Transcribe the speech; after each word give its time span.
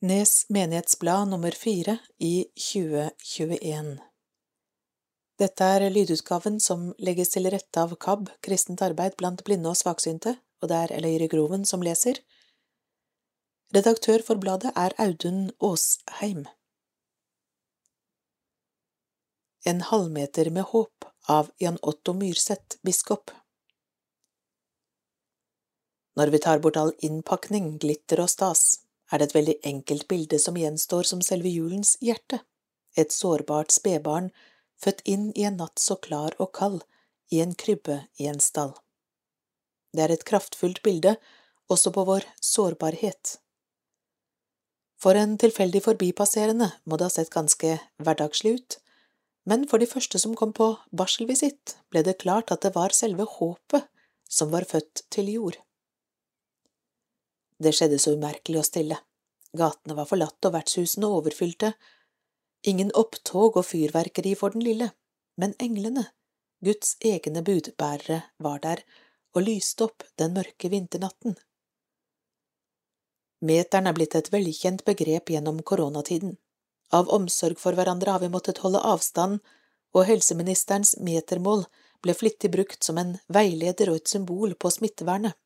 Nes 0.00 0.46
menighetsblad 0.48 1.28
nummer 1.28 1.50
fire 1.50 1.98
i 2.18 2.44
2021 2.54 3.98
Dette 5.42 5.70
er 5.74 5.86
lydutgaven 5.90 6.60
som 6.62 6.92
legges 7.02 7.34
til 7.34 7.50
rette 7.50 7.82
av 7.82 7.96
KAB, 7.98 8.30
Kristent 8.38 8.84
arbeid 8.86 9.16
blant 9.18 9.42
blinde 9.42 9.72
og 9.72 9.80
svaksynte, 9.80 10.36
og 10.62 10.70
det 10.70 10.78
er 10.84 10.94
Eløyre 11.00 11.26
Groven 11.34 11.66
som 11.66 11.82
leser. 11.82 12.22
Redaktør 13.74 14.22
for 14.22 14.38
bladet 14.38 14.70
er 14.78 14.94
Audun 15.02 15.50
Aasheim. 15.58 16.46
En 19.66 19.82
halvmeter 19.82 20.54
med 20.54 20.70
håp 20.70 21.10
av 21.26 21.50
Jan 21.58 21.82
Otto 21.82 22.14
Myrseth, 22.14 22.78
biskop. 22.86 23.34
Når 26.14 26.30
vi 26.30 26.46
tar 26.46 26.62
bort 26.62 26.78
all 26.78 26.94
innpakning, 27.02 27.80
glitter 27.82 28.22
og 28.22 28.30
stas, 28.30 28.68
er 29.10 29.20
det 29.20 29.28
et 29.28 29.36
veldig 29.38 29.56
enkelt 29.70 30.08
bilde 30.08 30.38
som 30.42 30.56
gjenstår 30.58 31.08
som 31.08 31.22
selve 31.24 31.50
julens 31.52 31.96
hjerte, 32.04 32.42
et 32.96 33.12
sårbart 33.14 33.72
spedbarn 33.72 34.30
født 34.78 35.02
inn 35.04 35.30
i 35.34 35.46
en 35.48 35.58
natt 35.60 35.80
så 35.82 35.96
klar 35.96 36.36
og 36.38 36.52
kald, 36.58 36.82
i 37.28 37.42
en 37.44 37.52
krybbe 37.52 38.00
i 38.16 38.28
en 38.30 38.40
stall. 38.40 38.72
Det 39.92 40.04
er 40.04 40.14
et 40.14 40.24
kraftfullt 40.24 40.80
bilde 40.84 41.16
også 41.68 41.92
på 41.92 42.04
vår 42.08 42.24
sårbarhet. 42.40 43.36
For 44.98 45.14
en 45.14 45.36
tilfeldig 45.38 45.82
forbipasserende 45.84 46.70
må 46.88 46.96
det 46.96 47.08
ha 47.10 47.14
sett 47.14 47.32
ganske 47.34 47.76
hverdagslig 48.00 48.54
ut, 48.56 48.78
men 49.48 49.68
for 49.68 49.80
de 49.80 49.88
første 49.88 50.20
som 50.20 50.34
kom 50.36 50.52
på 50.56 50.72
barselvisitt, 50.92 51.76
ble 51.92 52.02
det 52.04 52.18
klart 52.24 52.52
at 52.52 52.64
det 52.64 52.74
var 52.74 52.96
selve 52.96 53.28
håpet 53.38 53.86
som 54.28 54.50
var 54.52 54.66
født 54.68 55.04
til 55.12 55.30
jord. 55.32 55.56
Det 57.58 57.74
skjedde 57.74 57.98
så 57.98 58.14
umerkelig 58.14 58.60
og 58.60 58.68
stille. 58.68 58.98
Gatene 59.56 59.96
var 59.98 60.06
forlatt 60.06 60.46
og 60.46 60.54
vertshusene 60.54 61.08
overfylte. 61.18 61.72
Ingen 62.68 62.92
opptog 62.98 63.56
og 63.58 63.66
fyrverkeri 63.66 64.34
for 64.38 64.54
den 64.54 64.64
lille, 64.66 64.92
men 65.38 65.54
englene, 65.62 66.08
Guds 66.64 66.96
egne 67.06 67.42
budbærere, 67.46 68.22
var 68.38 68.62
der 68.62 68.82
og 69.36 69.44
lyste 69.46 69.86
opp 69.86 70.02
den 70.18 70.34
mørke 70.34 70.70
vinternatten. 70.72 71.36
Meteren 73.40 73.86
er 73.86 73.94
blitt 73.94 74.16
et 74.18 74.30
velkjent 74.34 74.82
begrep 74.86 75.30
gjennom 75.30 75.60
koronatiden. 75.62 76.34
Av 76.90 77.10
omsorg 77.14 77.60
for 77.60 77.78
hverandre 77.78 78.14
har 78.14 78.22
vi 78.24 78.32
måttet 78.32 78.62
holde 78.64 78.82
avstand, 78.82 79.38
og 79.94 80.08
helseministerens 80.08 80.96
metermål 80.98 81.64
ble 82.02 82.14
flittig 82.14 82.50
brukt 82.50 82.82
som 82.84 82.98
en 82.98 83.14
veileder 83.32 83.92
og 83.92 84.00
et 84.00 84.10
symbol 84.10 84.54
på 84.58 84.72
smittevernet. 84.74 85.36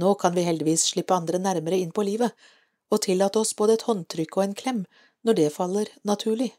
Nå 0.00 0.14
kan 0.18 0.34
vi 0.34 0.44
heldigvis 0.46 0.88
slippe 0.90 1.14
andre 1.14 1.38
nærmere 1.38 1.78
inn 1.78 1.92
på 1.94 2.02
livet, 2.06 2.34
og 2.90 3.02
tillate 3.06 3.40
oss 3.40 3.54
både 3.56 3.78
et 3.78 3.86
håndtrykk 3.88 4.36
og 4.38 4.44
en 4.44 4.58
klem 4.58 4.84
når 5.24 5.38
det 5.38 5.52
faller 5.54 5.90
naturlig. 6.02 6.50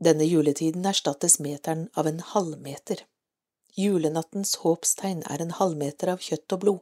Denne 0.00 0.24
juletiden 0.24 0.86
erstattes 0.88 1.38
meteren 1.44 1.88
av 1.94 2.08
en 2.08 2.20
halvmeter. 2.32 3.04
Julenattens 3.76 4.56
håpstegn 4.62 5.22
er 5.30 5.42
en 5.44 5.52
halvmeter 5.58 6.14
av 6.14 6.24
kjøtt 6.24 6.56
og 6.56 6.62
blod, 6.64 6.80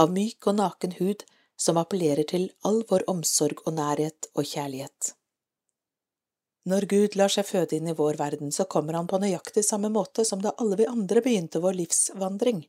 av 0.00 0.12
myk 0.14 0.48
og 0.48 0.56
naken 0.56 0.96
hud 0.98 1.26
som 1.60 1.76
appellerer 1.76 2.24
til 2.24 2.48
all 2.64 2.80
vår 2.88 3.04
omsorg 3.12 3.60
og 3.66 3.74
nærhet 3.76 4.30
og 4.32 4.48
kjærlighet. 4.48 5.12
Når 6.70 6.86
Gud 6.88 7.16
lar 7.16 7.32
seg 7.32 7.48
føde 7.48 7.76
inn 7.76 7.88
i 7.92 7.96
vår 7.96 8.16
verden, 8.20 8.52
så 8.52 8.64
kommer 8.64 8.96
han 8.96 9.08
på 9.08 9.20
nøyaktig 9.20 9.64
samme 9.64 9.90
måte 9.92 10.24
som 10.28 10.40
da 10.44 10.54
alle 10.60 10.76
vi 10.80 10.88
andre 10.88 11.22
begynte 11.24 11.60
vår 11.60 11.76
livsvandring. 11.78 12.64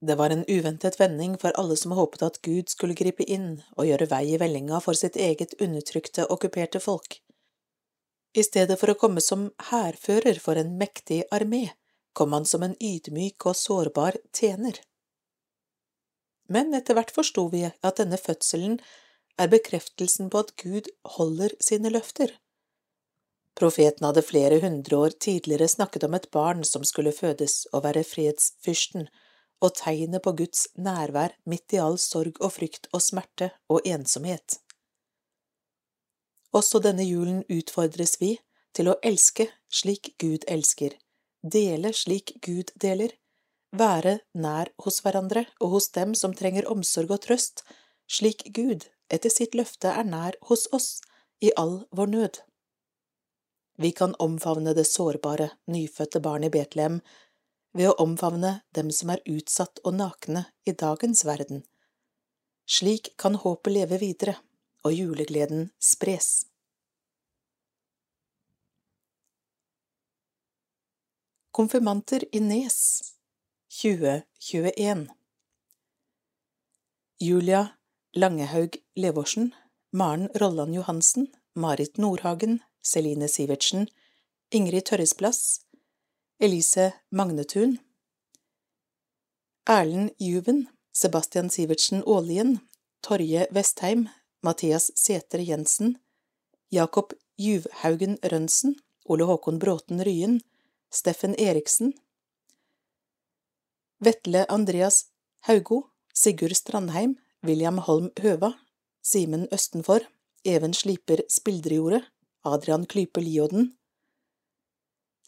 Det 0.00 0.16
var 0.18 0.30
en 0.30 0.44
uventet 0.48 0.98
vending 1.00 1.36
for 1.38 1.54
alle 1.60 1.76
som 1.76 1.94
håpet 1.96 2.22
at 2.22 2.40
Gud 2.42 2.68
skulle 2.68 2.96
gripe 2.98 3.24
inn 3.24 3.62
og 3.76 3.86
gjøre 3.88 4.08
vei 4.10 4.24
i 4.34 4.40
vellinga 4.40 4.80
for 4.84 4.98
sitt 4.98 5.16
eget 5.16 5.54
undertrykte, 5.60 6.26
okkuperte 6.26 6.80
folk. 6.80 7.20
I 8.34 8.42
stedet 8.42 8.76
for 8.80 8.90
å 8.90 8.98
komme 8.98 9.22
som 9.22 9.46
hærfører 9.70 10.40
for 10.42 10.58
en 10.58 10.74
mektig 10.80 11.22
armé, 11.32 11.68
kom 12.12 12.34
han 12.34 12.44
som 12.44 12.66
en 12.66 12.74
ydmyk 12.82 13.46
og 13.46 13.56
sårbar 13.58 14.18
tjener. 14.34 14.80
Men 16.50 16.74
etter 16.76 16.98
hvert 16.98 17.14
forsto 17.14 17.46
vi 17.52 17.62
at 17.66 18.00
denne 18.00 18.18
fødselen 18.20 18.80
er 19.40 19.50
bekreftelsen 19.50 20.30
på 20.30 20.42
at 20.44 20.52
Gud 20.60 20.90
holder 21.16 21.54
sine 21.62 21.90
løfter. 21.94 22.34
Profeten 23.58 24.06
hadde 24.06 24.26
flere 24.26 24.58
hundre 24.62 24.98
år 25.06 25.14
tidligere 25.22 25.70
snakket 25.70 26.06
om 26.08 26.16
et 26.18 26.30
barn 26.34 26.64
som 26.66 26.84
skulle 26.86 27.14
fødes 27.14 27.64
og 27.72 27.84
være 27.86 28.02
fredsfyrsten, 28.06 29.06
og 29.64 29.72
tegnet 29.78 30.22
på 30.24 30.34
Guds 30.36 30.66
nærvær 30.76 31.34
midt 31.48 31.74
i 31.76 31.80
all 31.80 31.96
sorg 32.00 32.36
og 32.40 32.52
frykt 32.58 32.90
og 32.92 33.02
smerte 33.02 33.50
og 33.72 33.86
ensomhet. 33.88 34.58
Også 36.54 36.78
denne 36.84 37.06
julen 37.06 37.42
utfordres 37.50 38.18
vi 38.20 38.36
til 38.76 38.90
å 38.90 38.98
elske 39.02 39.48
slik 39.72 40.12
Gud 40.22 40.46
elsker, 40.50 40.94
dele 41.42 41.92
slik 41.96 42.36
Gud 42.44 42.70
deler, 42.80 43.14
være 43.74 44.20
nær 44.38 44.70
hos 44.84 45.00
hverandre 45.02 45.46
og 45.60 45.78
hos 45.78 45.88
dem 45.96 46.14
som 46.18 46.34
trenger 46.36 46.68
omsorg 46.70 47.10
og 47.16 47.24
trøst, 47.26 47.64
slik 48.06 48.46
Gud 48.54 48.86
etter 49.10 49.32
sitt 49.32 49.56
løfte 49.58 49.90
er 49.90 50.06
nær 50.06 50.38
hos 50.50 50.68
oss 50.76 51.00
i 51.42 51.50
all 51.58 51.82
vår 51.90 52.12
nød. 52.12 52.40
Vi 53.82 53.90
kan 53.90 54.14
omfavne 54.22 54.74
det 54.74 54.86
sårbare, 54.86 55.50
nyfødte 55.66 56.20
barnet 56.22 56.52
i 56.52 56.58
Betlehem 56.58 57.00
ved 57.74 57.90
å 57.90 57.98
omfavne 58.04 58.60
dem 58.76 58.90
som 58.94 59.10
er 59.10 59.22
utsatt 59.26 59.82
og 59.84 59.96
nakne 59.98 60.46
i 60.64 60.72
dagens 60.72 61.24
verden. 61.26 61.64
Slik 62.64 63.12
kan 63.20 63.36
håpet 63.42 63.74
leve 63.74 63.98
videre 64.00 64.38
og 64.86 64.94
julegleden 64.94 65.68
spres. 65.82 66.46
Konfirmanter 71.54 72.24
i 72.34 72.40
Nes 72.42 72.78
2021 73.74 75.06
Julia 77.22 77.68
Langehaug 78.14 78.76
Levorsen, 78.96 79.54
Maren 79.92 80.28
Rolland 80.34 80.74
Johansen, 80.74 81.28
Marit 81.54 81.98
Nordhagen, 81.98 82.60
Celine 82.82 83.28
Sivertsen, 83.28 83.88
Ingrid 84.50 84.84
Tørresplass, 84.90 85.63
Elise 86.40 86.92
Magnetun, 87.10 87.78
Erlend 89.66 90.10
Juven, 90.18 90.68
Sebastian 90.92 91.48
Sivertsen 91.48 92.02
Aalien, 92.02 92.60
Torje 93.02 93.46
Vestheim, 93.50 94.08
Mathias 94.42 94.90
Sæter 94.96 95.38
Jensen, 95.38 95.98
Jakob 96.70 97.12
Juvhaugen 97.38 98.18
Rønsen, 98.22 98.74
Ole 99.04 99.24
Håkon 99.24 99.58
Bråten 99.58 100.04
Ryen, 100.04 100.42
Steffen 100.90 101.34
Eriksen, 101.38 101.94
Vetle 104.00 104.44
Andreas 104.48 105.06
Haugo, 105.46 105.90
Sigurd 106.12 106.56
Strandheim, 106.56 107.16
William 107.42 107.78
Holm 107.78 108.10
Høva, 108.20 108.54
Simen 109.02 109.46
Østenfor, 109.52 110.00
Even 110.44 110.74
Sliper 110.74 111.22
Spildrejordet, 111.28 112.04
Adrian 112.44 112.86
Klype 112.86 113.20
Liodden, 113.20 113.76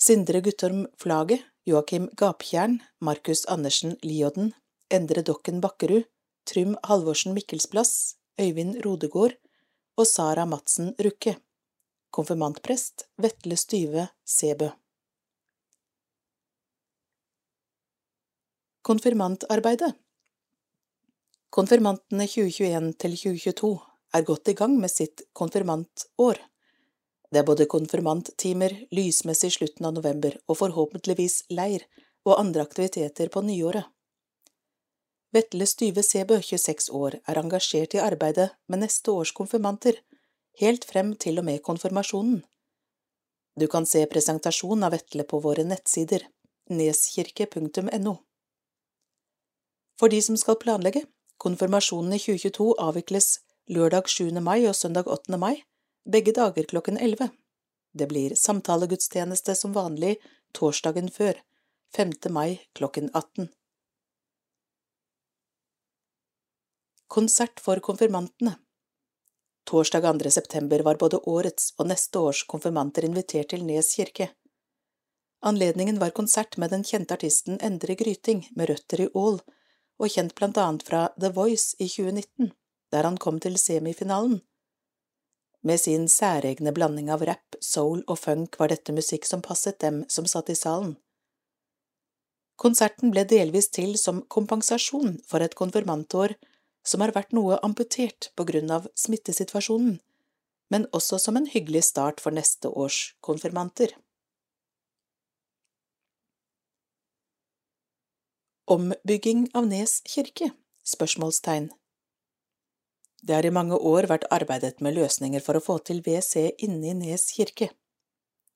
Sindre 0.07 0.41
Guttorm 0.41 0.87
Flaget, 1.03 1.41
Joakim 1.65 2.05
Gaptjern, 2.15 2.79
Markus 3.01 3.45
Andersen 3.47 3.97
Liodden, 4.03 4.53
Endre 4.89 5.25
Dokken 5.27 5.59
Bakkerud, 5.61 6.05
Trym 6.47 6.77
Halvorsen 6.87 7.35
Mikkelsplass, 7.35 8.15
Øyvind 8.39 8.77
Rodegård 8.85 9.35
og 9.97 10.07
Sara 10.07 10.45
Madsen 10.47 10.95
Rukke. 11.03 11.35
Konfirmantprest 12.15 13.09
Vetle 13.19 13.59
Styve 13.59 14.07
Sebø. 14.23 14.71
Konfirmantarbeidet 18.87 19.97
Konfirmantene 21.51 22.29
2021 22.31 22.93
til 22.93 23.19
2022 23.25 23.79
er 24.15 24.31
godt 24.31 24.55
i 24.55 24.55
gang 24.55 24.79
med 24.79 24.93
sitt 25.01 25.27
konfirmantår. 25.35 26.39
Det 27.33 27.41
er 27.41 27.47
både 27.47 27.67
konfirmanttimer, 27.67 28.73
lysmessig 28.95 29.51
i 29.51 29.57
slutten 29.59 29.89
av 29.89 29.97
november 29.97 30.37
og 30.47 30.61
forhåpentligvis 30.61 31.43
leir 31.51 31.87
og 32.27 32.39
andre 32.39 32.67
aktiviteter 32.67 33.31
på 33.33 33.43
nyåret. 33.47 33.87
Vetle 35.35 35.67
Styve 35.67 36.03
Sebø, 36.07 36.39
26 36.41 36.91
år, 36.95 37.19
er 37.27 37.41
engasjert 37.41 37.97
i 37.97 38.01
arbeidet 38.01 38.53
med 38.71 38.85
neste 38.85 39.13
års 39.13 39.35
konfirmanter, 39.37 39.99
helt 40.61 40.87
frem 40.89 41.15
til 41.21 41.43
og 41.43 41.49
med 41.49 41.63
konfirmasjonen. 41.67 42.45
Du 43.61 43.67
kan 43.73 43.87
se 43.89 44.05
presentasjon 44.07 44.85
av 44.87 44.95
Vetle 44.95 45.27
på 45.29 45.41
våre 45.45 45.65
nettsider, 45.67 46.25
neskirke.no. 46.71 48.15
For 50.01 50.13
de 50.13 50.21
som 50.23 50.37
skal 50.37 50.59
planlegge, 50.61 51.07
konfirmasjonen 51.43 52.17
i 52.17 52.21
2022 52.21 52.75
avvikles 52.87 53.31
lørdag 53.73 54.09
7. 54.13 54.31
mai 54.41 54.67
og 54.69 54.77
søndag 54.77 55.09
8. 55.09 55.41
mai, 55.41 55.57
begge 56.07 56.33
dager 56.33 56.65
klokken 56.65 56.99
elleve. 56.99 57.29
Det 57.93 58.07
blir 58.07 58.35
samtalegudstjeneste 58.35 59.55
som 59.55 59.73
vanlig 59.73 60.17
torsdagen 60.53 61.11
før, 61.11 61.41
5. 61.97 62.13
mai 62.31 62.61
klokken 62.73 63.11
18. 63.13 63.49
Konsert 67.07 67.61
for 67.61 67.81
konfirmantene 67.81 68.57
Torsdag 69.67 70.03
2. 70.23 70.31
september 70.31 70.83
var 70.87 70.95
både 70.95 71.19
årets 71.19 71.73
og 71.79 71.89
neste 71.91 72.19
års 72.23 72.45
konfirmanter 72.47 73.05
invitert 73.05 73.49
til 73.51 73.65
Nes 73.67 73.89
kirke. 73.99 74.29
Anledningen 75.43 75.99
var 75.99 76.15
konsert 76.15 76.55
med 76.57 76.71
den 76.71 76.85
kjente 76.87 77.17
artisten 77.19 77.59
Endre 77.59 77.97
Gryting 77.99 78.45
med 78.55 78.71
røtter 78.71 79.03
i 79.03 79.09
Ål, 79.15 79.41
og 79.99 80.13
kjent 80.13 80.37
blant 80.39 80.59
annet 80.63 80.87
fra 80.87 81.09
The 81.19 81.33
Voice 81.35 81.75
i 81.83 81.89
2019, 81.89 82.53
der 82.95 83.09
han 83.09 83.19
kom 83.19 83.41
til 83.43 83.59
semifinalen. 83.59 84.39
Med 85.67 85.81
sin 85.83 86.05
særegne 86.07 86.71
blanding 86.73 87.09
av 87.11 87.25
rap, 87.27 87.57
soul 87.61 88.05
og 88.07 88.21
funk 88.21 88.55
var 88.61 88.71
dette 88.71 88.95
musikk 88.95 89.27
som 89.27 89.43
passet 89.43 89.81
dem 89.83 90.05
som 90.13 90.29
satt 90.31 90.53
i 90.53 90.55
salen. 90.55 90.95
Konserten 92.57 93.11
ble 93.13 93.25
delvis 93.29 93.67
til 93.75 93.97
som 94.01 94.23
kompensasjon 94.33 95.19
for 95.27 95.43
et 95.43 95.57
konfirmantår 95.59 96.37
som 96.87 97.03
har 97.03 97.13
vært 97.17 97.35
noe 97.37 97.59
amputert 97.67 98.31
på 98.39 98.47
grunn 98.49 98.71
av 98.73 98.87
smittesituasjonen, 98.95 99.99
men 100.71 100.87
også 100.97 101.19
som 101.21 101.37
en 101.37 101.49
hyggelig 101.51 101.83
start 101.91 102.23
for 102.23 102.37
neste 102.37 102.71
års 102.71 103.17
konfirmanter. 103.27 103.91
Ombygging 108.71 109.49
av 109.55 109.67
Nes 109.71 109.99
kirke? 110.07 110.53
spørsmålstegn. 110.87 111.69
Det 113.27 113.35
har 113.35 113.47
i 113.47 113.51
mange 113.51 113.75
år 113.75 114.07
vært 114.07 114.29
arbeidet 114.31 114.79
med 114.85 114.95
løsninger 114.95 115.43
for 115.43 115.59
å 115.59 115.65
få 115.65 115.81
til 115.89 115.99
WC 116.07 116.53
inne 116.63 116.93
i 116.93 116.95
Nes 116.95 117.25
kirke. 117.35 117.73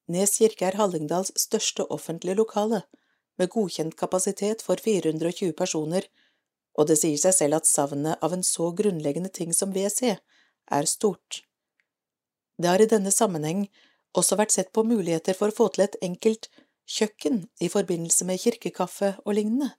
Nes 0.07 0.37
kirke 0.39 0.69
er 0.69 0.79
Hallingdals 0.79 1.33
største 1.39 1.89
offentlige 1.91 2.39
lokale, 2.39 2.85
med 3.39 3.51
godkjent 3.51 3.97
kapasitet 3.99 4.63
for 4.63 4.79
420 4.79 5.57
personer, 5.59 6.07
og 6.79 6.87
det 6.87 7.01
sier 7.03 7.19
seg 7.19 7.35
selv 7.35 7.59
at 7.59 7.67
savnet 7.67 8.23
av 8.23 8.37
en 8.37 8.47
så 8.47 8.71
grunnleggende 8.77 9.33
ting 9.35 9.51
som 9.57 9.75
WC 9.75 10.15
er 10.15 10.91
stort. 10.95 11.43
Det 12.61 12.71
har 12.71 12.83
i 12.83 12.91
denne 12.91 13.11
sammenheng 13.11 13.67
også 14.15 14.39
vært 14.39 14.55
sett 14.55 14.75
på 14.77 14.87
muligheter 14.87 15.35
for 15.35 15.51
å 15.51 15.57
få 15.57 15.71
til 15.75 15.89
et 15.89 15.99
enkelt 16.05 16.47
kjøkken 16.87 17.49
i 17.59 17.71
forbindelse 17.73 18.27
med 18.29 18.43
kirkekaffe 18.43 19.17
og 19.25 19.35
lignende, 19.35 19.75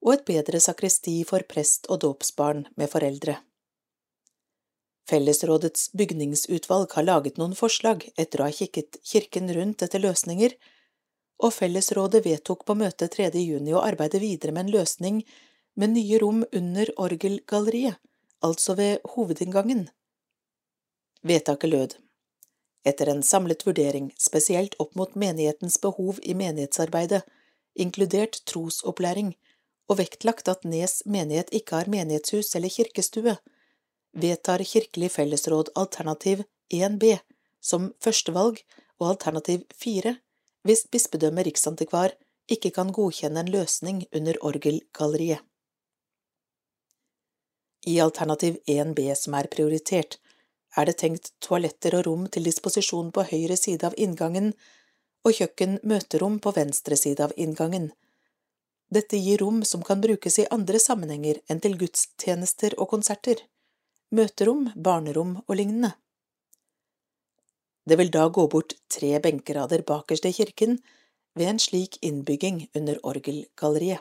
og 0.00 0.16
et 0.16 0.28
bedre 0.28 0.60
sakristi 0.64 1.20
for 1.28 1.44
prest 1.48 1.90
og 1.92 2.06
dåpsbarn 2.06 2.70
med 2.80 2.92
foreldre. 2.92 3.42
Fellesrådets 5.08 5.90
bygningsutvalg 5.92 6.94
har 6.96 7.04
laget 7.04 7.36
noen 7.36 7.52
forslag 7.58 8.06
etter 8.16 8.40
å 8.40 8.46
ha 8.48 8.54
kikket 8.54 8.96
kirken 9.04 9.50
rundt 9.52 9.84
etter 9.84 10.00
løsninger, 10.00 10.54
og 11.44 11.52
Fellesrådet 11.52 12.22
vedtok 12.24 12.64
på 12.64 12.76
møtet 12.78 13.12
3. 13.18 13.28
juni 13.42 13.74
å 13.74 13.82
arbeide 13.84 14.22
videre 14.22 14.54
med 14.56 14.66
en 14.66 14.74
løsning 14.78 15.20
med 15.76 15.92
nye 15.96 16.20
rom 16.22 16.44
under 16.52 16.92
orgelgalleriet, 16.96 17.98
altså 18.40 18.78
ved 18.78 19.04
hovedinngangen. 19.16 19.88
Vedtaket 21.24 21.70
lød 21.70 21.98
Etter 22.84 23.08
en 23.08 23.22
samlet 23.24 23.64
vurdering, 23.64 24.10
spesielt 24.20 24.74
opp 24.80 24.92
mot 24.94 25.14
menighetens 25.16 25.78
behov 25.80 26.18
i 26.22 26.34
menighetsarbeidet, 26.36 27.22
inkludert 27.80 28.42
trosopplæring, 28.48 29.32
og 29.88 29.98
vektlagt 30.00 30.48
at 30.52 30.64
Nes 30.68 31.00
menighet 31.08 31.52
ikke 31.52 31.80
har 31.80 31.90
menighetshus 31.92 32.52
eller 32.56 32.72
kirkestue, 32.72 33.36
vedtar 34.14 34.62
Kirkelig 34.64 35.12
fellesråd 35.12 35.72
alternativ 35.74 36.44
1B 36.72 37.18
som 37.60 37.92
førstevalg 38.04 38.60
og 39.00 39.08
alternativ 39.14 39.64
4 39.74 40.14
hvis 40.64 40.86
bispedømmet 40.92 41.48
riksantikvar 41.50 42.14
ikke 42.50 42.70
kan 42.76 42.92
godkjenne 42.92 43.44
en 43.44 43.50
løsning 43.52 44.04
under 44.12 44.38
orgelgalleriet. 44.44 45.40
I 47.86 47.98
alternativ 48.00 48.56
1B 48.68 49.10
som 49.20 49.34
er 49.36 49.50
prioritert, 49.52 50.16
er 50.76 50.88
det 50.88 50.96
tenkt 51.02 51.34
toaletter 51.44 51.98
og 51.98 52.06
rom 52.06 52.24
til 52.32 52.46
disposisjon 52.48 53.10
på 53.12 53.26
høyre 53.28 53.58
side 53.60 53.84
av 53.86 53.96
inngangen 54.00 54.54
og 55.24 55.36
kjøkken-møterom 55.36 56.40
på 56.40 56.52
venstre 56.56 56.96
side 56.96 57.24
av 57.28 57.34
inngangen. 57.36 57.90
Dette 58.94 59.20
gir 59.20 59.40
rom 59.44 59.62
som 59.68 59.84
kan 59.84 60.00
brukes 60.00 60.38
i 60.40 60.48
andre 60.54 60.80
sammenhenger 60.80 61.40
enn 61.48 61.60
til 61.60 61.76
gudstjenester 61.80 62.76
og 62.78 62.90
konserter, 62.92 63.36
møterom, 64.12 64.68
barnerom 64.76 65.38
og 65.46 65.56
lignende. 65.56 65.94
Det 67.84 67.98
vil 68.00 68.10
da 68.10 68.28
gå 68.28 68.46
bort 68.48 68.74
tre 68.88 69.18
benkerader 69.20 69.84
bakerst 69.84 70.24
i 70.24 70.32
kirken 70.32 70.78
ved 71.36 71.50
en 71.50 71.60
slik 71.60 71.98
innbygging 72.02 72.68
under 72.74 73.00
orgelgalleriet. 73.02 74.00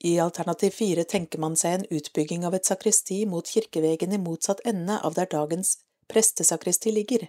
I 0.00 0.14
alternativ 0.18 0.72
fire 0.72 1.04
tenker 1.04 1.40
man 1.42 1.58
seg 1.60 1.74
en 1.76 1.98
utbygging 1.98 2.46
av 2.48 2.54
et 2.56 2.64
sakristi 2.64 3.18
mot 3.28 3.44
kirkevegen 3.44 4.14
i 4.16 4.22
motsatt 4.22 4.62
ende 4.64 4.96
av 4.96 5.18
der 5.18 5.28
dagens 5.28 5.74
prestesakristi 6.08 6.92
ligger. 6.94 7.26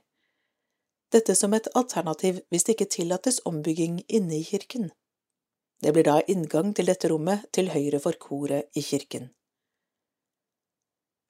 Dette 1.12 1.36
som 1.36 1.54
et 1.54 1.68
alternativ 1.76 2.40
hvis 2.48 2.64
det 2.64 2.78
ikke 2.78 2.94
tillates 2.96 3.42
ombygging 3.46 4.00
inne 4.08 4.38
i 4.40 4.46
kirken. 4.48 4.88
Det 5.84 5.92
blir 5.92 6.08
da 6.08 6.22
inngang 6.32 6.72
til 6.78 6.88
dette 6.88 7.12
rommet 7.12 7.44
til 7.52 7.74
høyre 7.74 8.00
for 8.00 8.16
koret 8.16 8.72
i 8.78 8.86
kirken. 8.86 9.34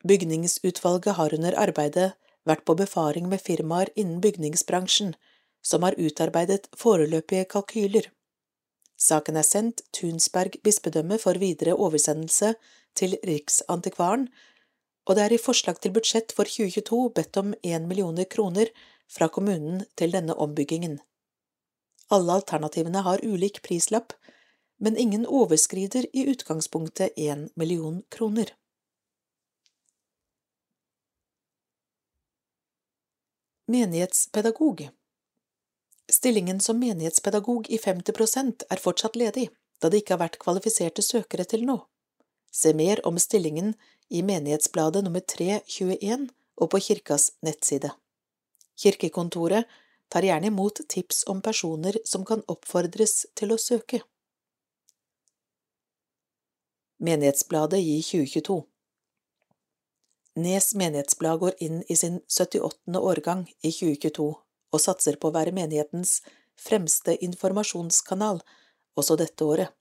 Bygningsutvalget 0.07 1.15
har 1.15 1.33
under 1.33 1.57
arbeidet 1.59 2.13
vært 2.47 2.65
på 2.65 2.75
befaring 2.77 3.27
med 3.29 3.41
firmaer 3.41 3.91
innen 3.95 4.21
bygningsbransjen 4.21 5.13
som 5.61 5.83
har 5.85 5.97
utarbeidet 5.97 6.69
foreløpige 6.77 7.45
kalkyler. 7.45 8.09
Saken 8.97 9.37
er 9.37 9.45
sendt 9.45 9.81
Tunsberg 9.93 10.57
bispedømme 10.65 11.17
for 11.21 11.37
videre 11.41 11.73
oversendelse 11.73 12.53
til 12.97 13.17
Riksantikvaren, 13.25 14.27
og 15.05 15.17
det 15.17 15.23
er 15.23 15.33
i 15.33 15.41
forslag 15.41 15.79
til 15.81 15.93
budsjett 15.95 16.33
for 16.37 16.49
2022 16.49 17.09
bedt 17.15 17.37
om 17.41 17.53
én 17.65 17.87
millioner 17.89 18.29
kroner 18.29 18.69
fra 19.09 19.27
kommunen 19.27 19.85
til 19.97 20.13
denne 20.13 20.35
ombyggingen. 20.37 20.99
Alle 22.11 22.37
alternativene 22.41 23.01
har 23.05 23.23
ulik 23.23 23.61
prislapp, 23.65 24.13
men 24.79 24.97
ingen 24.97 25.25
overskrider 25.25 26.05
i 26.13 26.25
utgangspunktet 26.33 27.17
én 27.17 27.49
million 27.55 28.01
kroner. 28.09 28.53
Menighetspedagog 33.71 34.89
Stillingen 36.11 36.59
som 36.59 36.79
menighetspedagog 36.79 37.69
i 37.69 37.77
50% 37.77 38.63
er 38.69 38.79
fortsatt 38.83 39.15
ledig, 39.15 39.45
da 39.79 39.87
det 39.87 40.01
ikke 40.01 40.17
har 40.17 40.19
vært 40.25 40.39
kvalifiserte 40.41 41.05
søkere 41.05 41.45
til 41.47 41.63
nå. 41.69 41.77
Se 42.51 42.73
mer 42.75 42.99
om 43.07 43.19
stillingen 43.21 43.69
i 44.09 44.25
Menighetsbladet 44.27 45.05
nummer 45.05 45.23
321 45.23 46.25
og 46.57 46.71
på 46.73 46.81
kirkas 46.83 47.29
nettside. 47.47 47.93
Kirkekontoret 48.75 49.71
tar 50.11 50.27
gjerne 50.27 50.51
imot 50.51 50.83
tips 50.91 51.23
om 51.31 51.39
personer 51.39 52.01
som 52.03 52.27
kan 52.27 52.43
oppfordres 52.51 53.21
til 53.39 53.55
å 53.55 53.61
søke. 53.69 54.01
Menighetsbladet 56.99 57.79
i 57.79 58.01
2022 58.03 58.59
Nes 60.35 60.75
menighetsblad 60.75 61.39
går 61.39 61.53
inn 61.59 61.83
i 61.87 61.95
sin 61.95 62.21
78. 62.27 62.95
årgang 62.95 63.49
i 63.61 63.71
2022 63.71 64.27
og 64.71 64.79
satser 64.79 65.17
på 65.19 65.27
å 65.27 65.35
være 65.35 65.51
menighetens 65.51 66.21
fremste 66.55 67.17
informasjonskanal 67.25 68.39
også 68.95 69.17
dette 69.19 69.43
året. 69.43 69.75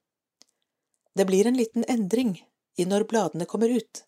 Det 1.15 1.25
blir 1.27 1.47
en 1.47 1.55
liten 1.55 1.87
endring 1.87 2.35
i 2.75 2.85
når 2.85 3.07
bladene 3.07 3.47
kommer 3.47 3.71
ut. 3.71 4.03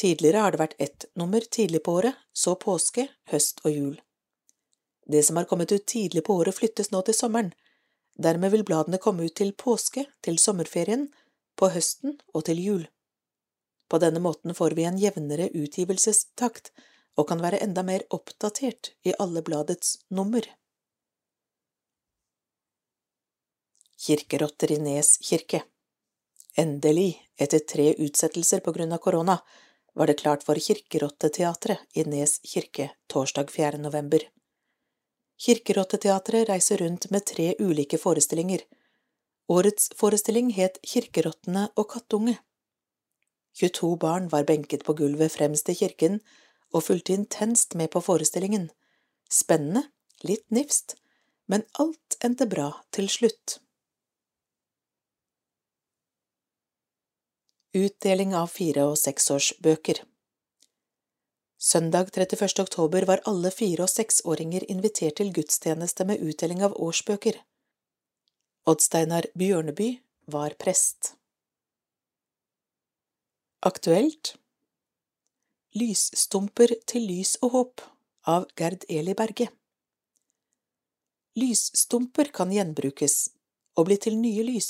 Tidligere 0.00 0.40
har 0.40 0.56
det 0.56 0.62
vært 0.62 0.80
ett 0.80 1.04
nummer 1.14 1.44
tidlig 1.44 1.82
på 1.84 1.98
året, 2.00 2.16
så 2.32 2.54
påske, 2.56 3.08
høst 3.28 3.60
og 3.64 3.72
jul. 3.72 3.96
Det 5.04 5.20
som 5.26 5.36
har 5.36 5.48
kommet 5.50 5.72
ut 5.72 5.86
tidlig 5.86 6.24
på 6.24 6.36
året, 6.40 6.54
flyttes 6.54 6.92
nå 6.92 7.02
til 7.04 7.16
sommeren. 7.16 7.52
Dermed 8.16 8.52
vil 8.52 8.64
bladene 8.64 9.00
komme 9.02 9.28
ut 9.28 9.36
til 9.36 9.52
påske, 9.52 10.06
til 10.24 10.38
sommerferien, 10.38 11.08
på 11.58 11.68
høsten 11.74 12.20
og 12.32 12.44
til 12.48 12.60
jul. 12.62 12.84
På 13.88 13.98
denne 13.98 14.20
måten 14.20 14.54
får 14.54 14.76
vi 14.76 14.84
en 14.84 14.98
jevnere 15.00 15.48
utgivelsestakt 15.56 16.72
og 17.18 17.28
kan 17.30 17.42
være 17.42 17.60
enda 17.64 17.82
mer 17.82 18.04
oppdatert 18.14 18.92
i 19.08 19.14
alle 19.18 19.42
bladets 19.42 19.96
nummer. 20.14 20.44
Kirkerotter 23.98 24.72
i 24.72 24.78
Nes 24.78 25.16
kirke 25.26 25.64
Endelig, 26.58 27.16
etter 27.38 27.62
tre 27.62 27.92
utsettelser 28.02 28.60
på 28.62 28.72
grunn 28.74 28.92
av 28.94 28.98
korona, 29.02 29.38
var 29.94 30.10
det 30.10 30.18
klart 30.18 30.44
for 30.46 30.58
Kirkerotteteatret 30.58 31.98
i 31.98 32.04
Nes 32.06 32.38
kirke 32.46 32.90
torsdag 33.10 33.50
4. 33.50 33.78
november. 33.82 34.24
Kirkerotteteatret 35.38 36.48
reiser 36.48 36.82
rundt 36.82 37.10
med 37.10 37.26
tre 37.26 37.54
ulike 37.58 37.98
forestillinger. 37.98 38.62
Årets 39.48 39.90
forestilling 39.96 40.50
het 40.54 40.78
Kirkerottene 40.82 41.68
og 41.74 41.90
kattunge. 41.94 42.38
22 43.54 43.96
barn 43.96 44.28
var 44.28 44.44
benket 44.44 44.84
på 44.84 44.94
gulvet 44.98 45.32
fremst 45.32 45.68
i 45.68 45.74
kirken 45.74 46.20
og 46.72 46.84
fulgte 46.88 47.14
intenst 47.16 47.74
med 47.74 47.90
på 47.90 48.02
forestillingen. 48.04 48.68
Spennende, 49.30 49.88
litt 50.22 50.46
nifst, 50.50 50.96
men 51.46 51.64
alt 51.80 52.18
endte 52.24 52.46
bra 52.46 52.70
til 52.92 53.08
slutt. 53.08 53.58
Utdeling 57.76 58.34
av 58.34 58.48
fire- 58.52 58.88
og 58.88 58.96
seksårsbøker 58.98 60.04
Søndag 61.60 62.10
31. 62.14 62.62
oktober 62.62 63.02
var 63.02 63.20
alle 63.26 63.50
fire- 63.50 63.82
og 63.82 63.90
seksåringer 63.90 64.64
invitert 64.70 65.16
til 65.18 65.32
gudstjeneste 65.34 66.04
med 66.06 66.20
utdeling 66.22 66.62
av 66.62 66.76
årsbøker. 66.78 67.34
Oddsteinar 68.70 69.26
Bjørneby 69.34 69.88
var 70.30 70.54
prest. 70.54 71.16
Aktuelt 73.66 74.36
Lysstumper 75.74 76.70
til 76.86 77.08
lys 77.10 77.32
og 77.42 77.50
håp 77.50 77.82
av 78.30 78.44
Gerd 78.54 78.84
Eli 78.86 79.16
Berge 79.18 79.48
Lysstumper 81.34 82.28
kan 82.36 82.52
gjenbrukes 82.54 83.16
og 83.74 83.88
bli 83.88 83.96
til 83.98 84.14
nye 84.20 84.44
lys. 84.46 84.68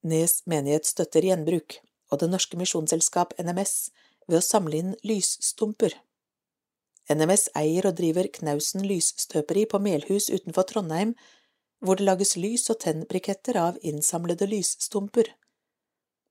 Nes 0.00 0.38
menighet 0.48 0.88
støtter 0.88 1.26
gjenbruk, 1.28 1.76
og 2.08 2.22
Det 2.22 2.30
norske 2.32 2.56
misjonsselskap 2.56 3.34
NMS 3.36 3.90
ved 4.24 4.38
å 4.38 4.46
samle 4.46 4.80
inn 4.80 4.94
lysstumper. 5.04 5.92
NMS 7.12 7.50
eier 7.52 7.90
og 7.90 7.98
driver 8.00 8.30
Knausen 8.32 8.88
lysstøperi 8.88 9.66
på 9.68 9.76
Melhus 9.76 10.30
utenfor 10.32 10.64
Trondheim, 10.72 11.12
hvor 11.84 12.00
det 12.00 12.08
lages 12.08 12.32
lys- 12.40 12.70
og 12.72 12.80
tennbriketter 12.80 13.60
av 13.60 13.76
innsamlede 13.84 14.48
lysstumper. 14.48 15.34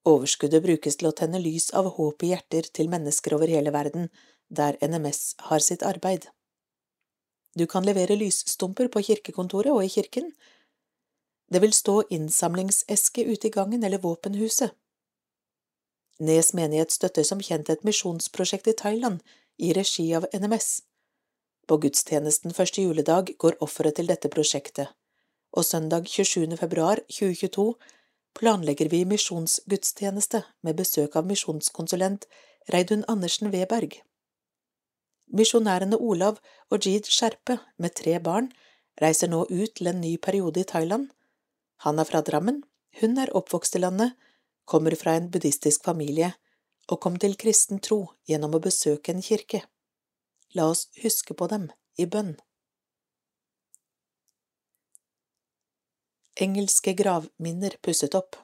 Overskuddet 0.07 0.63
brukes 0.63 0.95
til 0.99 1.09
å 1.09 1.15
tenne 1.15 1.39
lys 1.43 1.69
av 1.75 1.89
håp 1.97 2.23
i 2.23 2.31
hjerter 2.31 2.69
til 2.79 2.89
mennesker 2.91 3.35
over 3.35 3.51
hele 3.51 3.73
verden, 3.75 4.07
der 4.47 4.77
NMS 4.79 5.35
har 5.49 5.63
sitt 5.63 5.83
arbeid. 5.83 6.29
Du 7.57 7.65
kan 7.67 7.83
levere 7.83 8.15
lysstumper 8.15 8.87
på 8.93 9.01
kirkekontoret 9.03 9.73
og 9.73 9.83
i 9.83 9.91
kirken. 9.91 10.29
Det 11.51 11.59
vil 11.63 11.73
stå 11.75 12.03
innsamlingseske 12.13 13.25
ute 13.27 13.49
i 13.49 13.55
gangen 13.55 13.83
eller 13.83 14.03
våpenhuset. 14.03 14.75
Nes 16.19 16.53
menighet 16.57 16.93
støtter 16.93 17.25
som 17.27 17.41
kjent 17.43 17.69
et 17.69 17.83
misjonsprosjekt 17.85 18.69
i 18.71 18.77
Thailand 18.77 19.19
i 19.57 19.73
regi 19.73 20.07
av 20.17 20.25
NMS. 20.33 20.69
På 21.67 21.77
gudstjenesten 21.83 22.55
første 22.55 22.81
juledag 22.85 23.33
går 23.41 23.59
offeret 23.61 23.99
til 23.99 24.07
dette 24.09 24.31
prosjektet, 24.31 24.87
og 25.51 25.65
søndag 25.65 26.07
27. 26.07 26.55
februar 26.57 27.01
2022 27.11 27.73
planlegger 28.38 28.89
vi 28.89 29.01
misjonsgudstjeneste 29.10 30.44
med 30.62 30.77
besøk 30.77 31.15
av 31.17 31.25
misjonskonsulent 31.25 32.27
Reidun 32.74 33.03
Andersen 33.10 33.50
Weberg. 33.53 33.98
Misjonærene 35.34 35.98
Olav 35.98 36.38
og 36.70 36.86
Jeed 36.86 37.10
Skjerpe, 37.10 37.58
med 37.77 37.96
tre 37.98 38.20
barn, 38.24 38.51
reiser 39.01 39.32
nå 39.32 39.44
ut 39.50 39.74
til 39.75 39.89
en 39.89 40.01
ny 40.01 40.15
periode 40.22 40.62
i 40.62 40.70
Thailand. 40.70 41.10
Han 41.84 42.00
er 42.00 42.10
fra 42.10 42.22
Drammen, 42.22 42.62
hun 43.01 43.17
er 43.17 43.34
oppvokst 43.36 43.75
i 43.75 43.82
landet, 43.82 44.13
kommer 44.65 44.96
fra 44.96 45.17
en 45.17 45.32
buddhistisk 45.32 45.86
familie 45.86 46.34
og 46.88 47.01
kom 47.03 47.17
til 47.20 47.36
kristen 47.39 47.82
tro 47.84 48.03
gjennom 48.29 48.56
å 48.56 48.63
besøke 48.63 49.12
en 49.12 49.24
kirke. 49.24 49.63
La 50.56 50.70
oss 50.72 50.88
huske 51.01 51.34
på 51.34 51.50
dem 51.51 51.70
i 51.98 52.06
bønn. 52.06 52.38
Engelske 56.39 56.94
gravminner 56.94 57.74
pusset 57.82 58.15
opp 58.15 58.36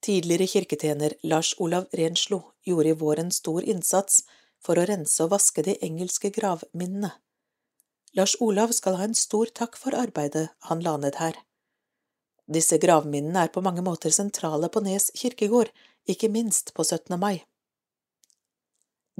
Tidligere 0.00 0.46
kirketjener 0.46 1.14
Lars 1.22 1.50
Olav 1.58 1.84
Renslo 1.92 2.38
gjorde 2.64 2.88
i 2.88 2.94
vår 3.02 3.20
en 3.20 3.32
stor 3.36 3.66
innsats 3.74 4.22
for 4.64 4.80
å 4.80 4.86
rense 4.88 5.20
og 5.26 5.34
vaske 5.34 5.64
de 5.66 5.74
engelske 5.84 6.30
gravminnene. 6.32 7.10
Lars 8.16 8.38
Olav 8.40 8.72
skal 8.72 8.96
ha 8.96 9.04
en 9.04 9.18
stor 9.20 9.52
takk 9.60 9.76
for 9.76 9.92
arbeidet 10.00 10.46
han 10.70 10.80
la 10.86 10.96
ned 10.96 11.20
her. 11.20 11.36
Disse 12.48 12.80
gravminnene 12.80 13.44
er 13.44 13.52
på 13.52 13.60
mange 13.68 13.84
måter 13.84 14.14
sentrale 14.14 14.72
på 14.72 14.80
Nes 14.88 15.10
kirkegård, 15.12 15.68
ikke 16.08 16.32
minst 16.32 16.72
på 16.72 16.88
17. 16.88 17.18
mai. 17.20 17.44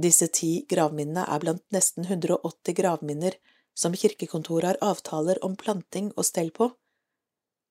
Disse 0.01 0.33
ti 0.33 0.65
gravminnene 0.73 1.29
er 1.29 1.45
blant 1.45 1.67
nesten 1.69 2.09
180 2.09 2.81
gravminner 2.81 3.37
som 3.79 3.95
kirkekontoret 3.95 4.73
har 4.73 4.81
avtaler 4.91 5.39
om 5.47 5.55
planting 5.57 6.11
og 6.17 6.27
stell 6.27 6.51
på. 6.51 6.73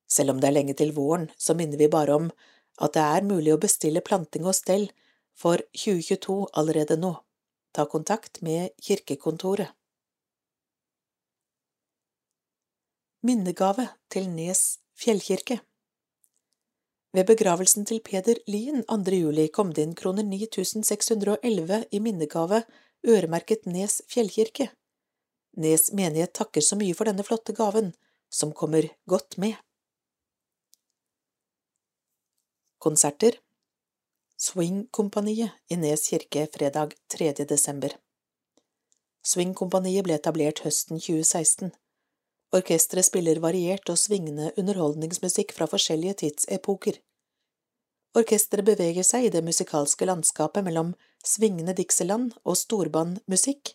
Selv 0.07 0.31
om 0.31 0.39
det 0.39 0.47
er 0.49 0.55
lenge 0.55 0.75
til 0.79 0.93
våren, 0.95 1.27
så 1.37 1.55
minner 1.57 1.79
vi 1.81 1.91
bare 1.91 2.15
om 2.15 2.29
at 2.79 2.95
det 2.95 3.03
er 3.03 3.27
mulig 3.27 3.53
å 3.55 3.59
bestille 3.59 4.05
planting 4.05 4.47
og 4.47 4.55
stell 4.55 4.87
for 5.35 5.61
2022 5.75 6.37
allerede 6.57 6.97
nå. 7.01 7.11
Ta 7.75 7.85
kontakt 7.91 8.39
med 8.41 8.71
kirkekontoret. 8.81 9.73
Minnegave 13.27 13.89
til 14.13 14.29
Nes 14.31 14.77
fjellkirke. 14.95 15.59
Ved 17.17 17.25
begravelsen 17.27 17.85
til 17.89 17.99
Peder 18.05 18.39
Lien 18.47 18.83
2. 18.87 19.15
juli 19.17 19.47
kom 19.49 19.73
det 19.73 19.83
inn 19.83 19.95
kroner 19.97 20.23
9611 20.23 21.83
i 21.91 21.99
minnegave 21.99 22.61
øremerket 23.07 23.65
Nes 23.65 24.01
fjellkirke. 24.07 24.69
Nes 25.57 25.89
menighet 25.91 26.35
takker 26.37 26.61
så 26.61 26.77
mye 26.77 26.93
for 26.93 27.09
denne 27.09 27.25
flotte 27.25 27.53
gaven, 27.57 27.93
som 28.29 28.51
kommer 28.53 28.85
godt 29.09 29.37
med. 29.41 29.55
Konserter 32.77 33.39
Swingkompaniet 34.37 35.51
i 35.73 35.79
Nes 35.81 36.03
kirke 36.11 36.45
fredag 36.53 36.93
3. 37.09 37.31
desember 37.49 37.95
Swingkompaniet 39.25 40.05
ble 40.05 40.19
etablert 40.19 40.61
høsten 40.61 41.01
2016. 41.01 41.73
Orkesteret 42.53 43.09
spiller 43.09 43.41
variert 43.43 43.89
og 43.89 43.97
svingende 43.97 44.51
underholdningsmusikk 44.61 45.55
fra 45.57 45.65
forskjellige 45.67 46.19
tidsepoker. 46.21 47.01
Orkesteret 48.13 48.69
beveger 48.69 49.03
seg 49.03 49.25
i 49.25 49.33
det 49.33 49.41
musikalske 49.43 50.05
landskapet 50.05 50.63
mellom 50.69 50.93
svingende 51.25 51.73
Dixieland 51.75 52.37
og 52.45 52.61
storbandmusikk, 52.61 53.73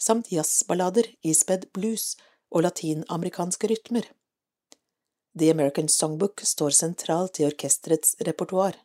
samt 0.00 0.32
jazzballader 0.32 1.08
ispedd 1.22 1.68
blues 1.72 2.14
og 2.50 2.64
latinamerikanske 2.66 3.70
rytmer. 3.70 4.08
The 5.38 5.50
American 5.50 5.88
Songbook 5.88 6.40
står 6.46 6.70
sentralt 6.70 7.40
i 7.40 7.46
orkesterets 7.48 8.14
repertoar. 8.20 8.76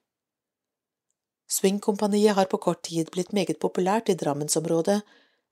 Swingkompaniet 1.50 2.36
har 2.36 2.46
på 2.46 2.58
kort 2.58 2.82
tid 2.86 3.10
blitt 3.14 3.34
meget 3.34 3.60
populært 3.62 4.10
i 4.10 4.18
Drammensområdet 4.18 5.02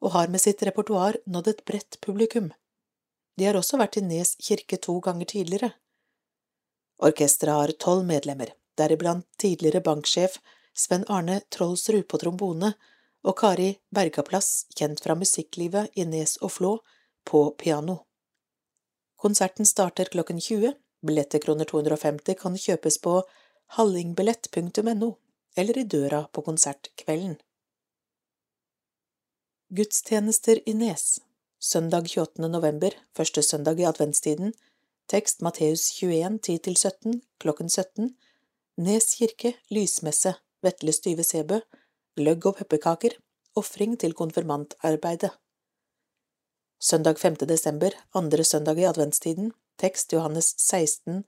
og 0.01 0.11
har 0.13 0.29
med 0.29 0.41
sitt 0.41 0.61
repertoar 0.65 1.17
nådd 1.25 1.51
et 1.53 1.63
bredt 1.65 1.99
publikum. 2.01 2.51
De 3.37 3.45
har 3.45 3.57
også 3.57 3.77
vært 3.81 3.97
i 3.97 4.05
Nes 4.05 4.35
kirke 4.41 4.77
to 4.81 4.99
ganger 5.05 5.29
tidligere. 5.29 5.71
Orkesteret 6.97 7.61
har 7.61 7.73
tolv 7.81 8.05
medlemmer, 8.05 8.53
deriblant 8.77 9.25
tidligere 9.41 9.83
banksjef 9.85 10.39
Sven 10.73 11.05
Arne 11.09 11.41
Trollsrud 11.53 12.05
på 12.09 12.17
trombone 12.21 12.73
og 13.27 13.35
Kari 13.41 13.73
Bergaplass, 13.91 14.65
kjent 14.75 15.01
fra 15.03 15.15
musikklivet 15.19 15.91
i 15.99 16.05
Nes 16.07 16.37
og 16.39 16.53
Flå, 16.55 16.77
på 17.27 17.49
piano. 17.59 17.97
Konserten 19.19 19.67
starter 19.67 20.07
klokken 20.13 20.39
20. 20.39 20.71
Billetter 21.03 21.43
kroner 21.43 21.67
250 21.67 22.37
kan 22.39 22.55
kjøpes 22.55 23.01
på 23.03 23.19
hallingbillett.no 23.75 25.09
eller 25.57 25.77
i 25.77 25.83
døra 25.83 26.21
på 26.31 26.43
konsertkvelden. 26.45 27.35
Gudstjenester 29.75 30.61
i 30.69 30.73
Nes 30.77 31.17
Søndag 31.59 32.07
28. 32.07 32.47
november, 32.47 32.93
første 33.17 33.41
søndag 33.41 33.79
i 33.81 33.87
adventstiden, 33.89 34.53
tekst 35.09 35.41
Matteus 35.41 35.89
21, 35.97 36.39
10–17, 36.45 37.19
klokken 37.41 37.69
17, 37.69 38.13
Nes 38.77 39.15
kirke, 39.17 39.55
lysmesse, 39.73 40.35
Vetle 40.61 40.93
Styve 40.93 41.25
Sebø, 41.25 41.59
gløgg 42.17 42.45
og 42.49 42.57
pepperkaker, 42.59 43.17
ofring 43.57 43.95
til 44.01 44.15
konfirmantarbeidet. 44.17 45.31
Søndag 46.79 47.17
5. 47.19 47.35
desember, 47.49 47.93
andre 48.13 48.43
søndag 48.43 48.77
i 48.77 48.85
adventstiden, 48.85 49.51
tekst 49.77 50.13
Johannes 50.13 50.53
16, 50.57 51.23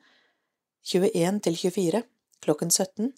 21–24, 0.85 2.03
klokken 2.41 2.71
17, 2.71 3.13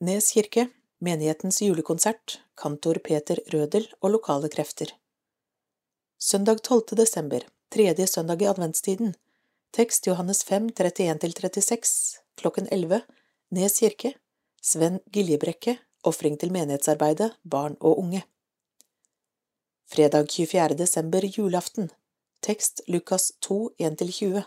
Nes 0.00 0.30
kirke, 0.32 0.68
menighetens 1.00 1.60
julekonsert, 1.62 2.38
kantor 2.56 3.00
Peter 3.04 3.40
Rødel 3.52 3.88
og 4.00 4.14
lokale 4.14 4.48
krefter. 4.48 4.94
Søndag 6.20 6.62
12. 6.62 6.96
desember, 6.96 7.44
tredje 7.72 8.06
søndag 8.06 8.42
i 8.42 8.48
adventstiden, 8.48 9.14
tekst 9.72 10.06
Johannes 10.06 10.44
5, 10.44 10.70
31–36, 10.78 12.22
klokken 12.36 12.68
11, 12.72 13.02
Nes 13.50 13.78
kirke, 13.78 14.14
Sven 14.62 15.00
Giljebrekke, 15.12 15.78
ofring 16.04 16.38
til 16.40 16.52
menighetsarbeidet, 16.52 17.32
barn 17.44 17.76
og 17.80 17.98
unge. 17.98 18.22
Fredag 19.90 20.30
24. 20.30 20.76
desember, 20.78 21.24
julaften, 21.24 21.90
tekst 22.42 22.82
Lukas 22.88 23.32
2, 23.40 23.74
1–20, 23.80 24.44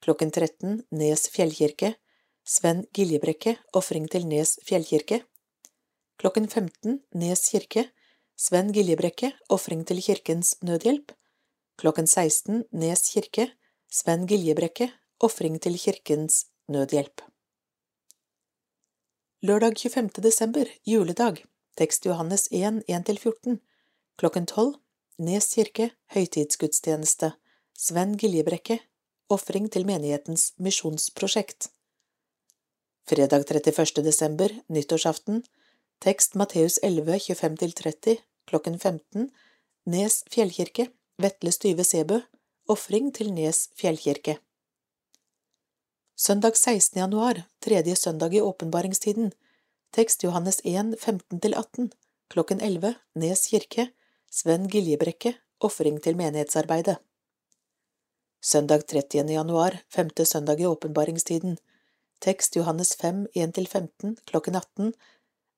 klokken 0.00 0.30
13, 0.30 0.82
Nes 0.90 1.28
fjellkirke, 1.34 1.94
Sven 2.44 2.86
Giljebrekke, 2.94 3.56
ofring 3.72 4.08
til 4.10 4.26
Nes 4.26 4.58
fjellkirke, 4.66 5.22
klokken 6.22 6.48
15, 6.48 7.00
Nes 7.18 7.48
kirke, 7.50 7.88
Sven 8.36 8.72
Giljebrekke, 8.74 9.32
ofring 9.50 9.84
til 9.86 10.00
Kirkens 10.02 10.56
Nødhjelp. 10.62 11.12
Klokken 11.78 12.06
16, 12.06 12.64
Nes 12.72 13.02
kirke, 13.10 13.48
Sven 13.90 14.26
Giljebrekke, 14.26 14.90
ofring 15.20 15.60
til 15.62 15.78
Kirkens 15.78 16.46
Nødhjelp. 16.68 17.31
Lørdag 19.42 19.74
25. 19.74 20.22
desember, 20.22 20.68
juledag, 20.86 21.40
tekst 21.74 22.04
Johannes 22.06 22.44
1, 22.52 22.84
1–14, 22.86 23.56
klokken 24.14 24.44
tolv, 24.46 24.76
Nes 25.18 25.48
kirke, 25.56 25.88
høytidsgudstjeneste, 26.14 27.32
Sven 27.74 28.12
Giljebrekke, 28.20 28.76
ofring 29.34 29.66
til 29.74 29.82
menighetens 29.88 30.52
misjonsprosjekt. 30.62 31.72
Fredag 33.10 33.48
31. 33.50 34.04
desember, 34.06 34.54
nyttårsaften, 34.70 35.42
tekst 35.98 36.38
Matteus 36.38 36.78
11, 36.78 37.18
25–30, 37.34 38.22
klokken 38.46 38.78
15, 38.78 39.26
Nes 39.90 40.22
fjellkirke, 40.30 40.86
Vetle 41.18 41.50
Styve 41.50 41.82
Sebø, 41.90 42.22
ofring 42.70 43.10
til 43.10 43.34
Nes 43.34 43.64
fjellkirke. 43.74 44.38
Søndag 46.22 46.56
16. 46.56 46.98
januar, 46.98 47.42
tredje 47.58 47.96
søndag 47.96 48.34
i 48.34 48.40
åpenbaringstiden, 48.40 49.32
tekst 49.90 50.22
Johannes 50.22 50.60
1, 50.64 50.94
15–18, 51.00 51.88
klokken 52.30 52.60
11, 52.60 52.94
Nes 53.18 53.42
kirke, 53.50 53.88
Sven 54.30 54.68
Giljebrekke, 54.70 55.32
ofring 55.58 55.98
til 56.04 56.14
menighetsarbeidet. 56.20 56.94
Søndag 58.38 58.86
30. 58.86 59.32
januar, 59.34 59.80
femte 59.90 60.22
søndag 60.24 60.62
i 60.62 60.68
åpenbaringstiden, 60.70 61.58
tekst 62.22 62.54
Johannes 62.56 62.94
5, 63.02 63.26
1–15, 63.34 64.14
klokken 64.30 64.60
18, 64.62 64.94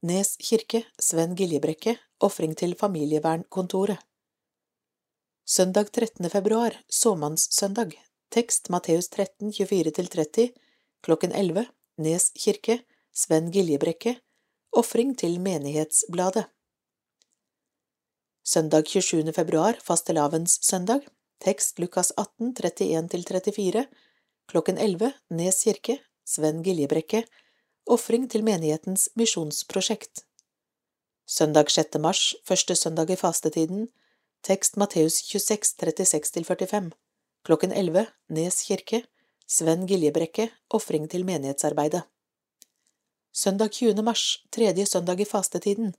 Nes 0.09 0.33
kirke, 0.41 0.87
Sven 0.97 1.37
Giljebrekke, 1.37 1.99
ofring 2.25 2.57
til 2.57 2.73
familievernkontoret. 2.81 4.01
Søndag 5.45 5.93
13. 5.93 6.31
februar, 6.31 6.81
såmannssøndag, 6.89 7.93
tekst 8.31 8.69
Matteus 8.69 9.09
13, 9.09 9.53
24–30, 9.53 10.51
klokken 11.03 11.33
11, 11.33 11.67
Nes 11.99 12.31
kirke, 12.35 12.81
Sven 13.13 13.51
Giljebrekke, 13.51 14.17
ofring 14.73 15.15
til 15.19 15.41
Menighetsbladet. 15.41 16.49
Søndag 18.45 18.89
27. 18.89 19.33
februar, 19.33 19.79
fastelavnssøndag, 19.81 21.07
tekst 21.41 21.79
Lukas 21.79 22.13
18, 22.17 22.53
31–34, 22.59 23.87
klokken 24.51 24.79
11, 24.79 25.13
Nes 25.31 25.63
kirke, 25.65 25.99
Sven 26.25 26.63
Giljebrekke, 26.63 27.25
ofring 27.87 28.29
til 28.31 28.45
menighetens 28.45 29.09
misjonsprosjekt. 29.17 30.25
Søndag 31.27 31.71
6. 31.71 31.99
mars, 32.01 32.35
første 32.45 32.75
søndag 32.77 33.11
i 33.11 33.17
fastetiden, 33.17 33.89
tekst 34.45 34.77
Matteus 34.77 35.23
26, 35.25 35.79
36–45, 35.81 36.91
klokken 37.45 37.73
11, 37.73 38.07
Nes 38.29 38.63
kirke, 38.65 39.03
Sven 39.47 39.87
Giljebrekke, 39.87 40.49
ofring 40.73 41.05
til 41.13 41.27
menighetsarbeidet. 41.29 42.03
Søndag 43.35 43.73
20. 43.73 44.01
mars, 44.03 44.39
tredje 44.51 44.87
søndag 44.87 45.21
i 45.21 45.27
fastetiden, 45.29 45.93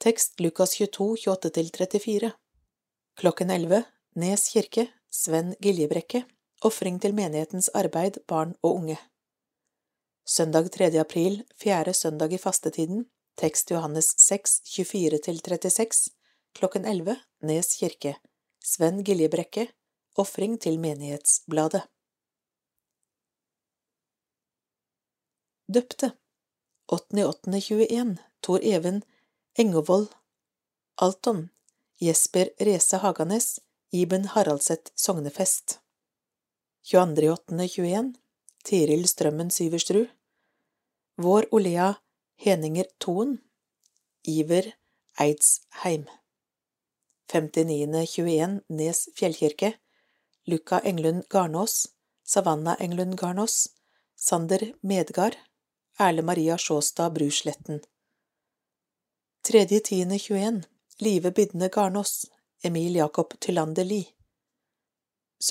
tekst 0.00 0.40
Lukas 0.40 0.72
22, 0.78 1.16
28–34, 1.26 2.30
klokken 3.20 3.50
11, 3.50 3.82
Nes 4.16 4.48
kirke, 4.48 4.86
Sven 5.10 5.54
Giljebrekke, 5.60 6.24
ofring 6.64 7.00
til 7.02 7.14
menighetens 7.14 7.68
arbeid, 7.74 8.22
barn 8.28 8.54
og 8.62 8.80
unge. 8.80 8.96
Søndag 10.24 10.70
3. 10.72 10.92
april, 11.00 11.42
fjerde 11.60 11.92
søndag 11.92 12.32
i 12.32 12.38
fastetiden, 12.38 13.04
tekst 13.36 13.70
Johannes 13.70 14.14
6, 14.16 14.62
24–36, 14.64 16.08
klokken 16.56 16.88
11, 16.88 17.16
Nes 17.42 17.74
kirke, 17.76 18.16
Sven 18.64 19.04
Giljebrekke, 19.04 19.68
ofring 20.18 20.58
til 20.60 20.78
Menighetsbladet. 20.82 21.86
Døpte. 25.74 26.12
8.8.21 26.92 28.16
Tor 28.42 28.60
Even 28.62 29.02
Engevold 29.58 30.08
Alton 30.96 31.50
Jesper 32.00 32.48
Rese 32.60 32.96
Haganes 33.02 33.60
Iben 33.92 34.24
Haraldseth 34.24 34.92
Sognefest. 34.96 35.80
22.8.21 36.88 38.14
Tiril 38.64 39.08
Strømmen 39.08 39.50
Syverstrud 39.50 40.08
Vår 41.16 41.44
Olea 41.52 41.92
Heninger 42.36 42.88
Toen 42.98 43.38
Iver 44.24 44.72
Eidsheim. 45.20 46.08
59.21 47.32 48.60
Nes 48.68 49.08
fjellkirke 49.16 49.74
Luka 50.48 50.78
Englund 50.80 51.28
Garnås 51.28 51.88
Savanna 52.24 52.74
Englund 52.74 53.18
Garnås 53.20 53.68
Sander 54.16 54.74
Medgard 54.80 55.36
Erle 55.98 56.22
Maria 56.22 56.58
Sjåstad 56.58 57.10
Brusletten 57.10 57.80
3.10.21 59.48 60.64
Live 60.98 61.30
Bydne 61.30 61.68
Garnås 61.68 62.30
Emil 62.62 62.94
Jakob 62.94 63.40
Tylander 63.40 63.84
Lie. 63.84 64.06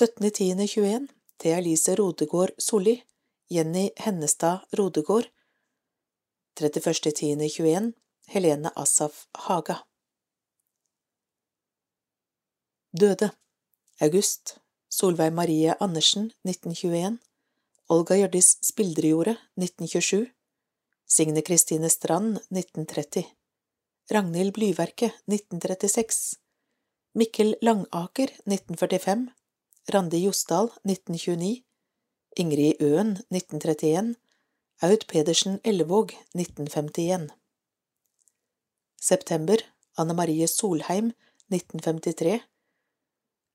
17.10.21 0.00 1.08
Thea 1.36 1.58
Elise 1.58 1.94
Rodegård 1.94 2.50
Solli 2.58 3.02
Jenny 3.48 3.90
Hennestad 3.96 4.58
Rodegård. 4.70 5.26
31.10.21 6.60 7.92
Helene 8.26 8.70
Asaf 8.74 9.28
Haga. 9.32 9.78
Døde. 13.00 13.30
August 14.00 14.60
Solveig 14.88 15.32
Marie 15.32 15.74
Andersen 15.80 16.30
1921 16.48 17.18
Olga 17.92 18.16
Hjørdis 18.16 18.54
Spildrejordet 18.64 19.36
1927 19.60 20.30
Signe 21.04 21.42
Kristine 21.44 21.90
Strand 21.92 22.38
1930 22.48 23.26
Ragnhild 24.10 24.54
Blyverket 24.56 25.12
1936 25.28 26.38
Mikkel 27.12 27.54
Langaker 27.60 28.32
1945 28.48 29.28
Randi 29.92 30.22
Josdal 30.24 30.72
1929 30.88 31.62
Ingrid 32.40 32.80
Øen 32.80 33.16
1931 33.28 34.14
Aud 34.80 35.06
Pedersen 35.06 35.60
Ellevåg 35.64 36.16
1951 36.32 37.28
September. 39.00 39.60
Anne 39.98 40.14
Marie 40.14 40.46
Solheim 40.48 41.12
1953 41.50 42.40